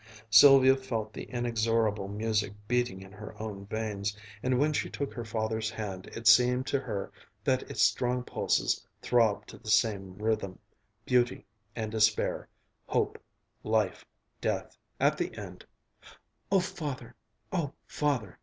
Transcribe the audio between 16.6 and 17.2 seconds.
Father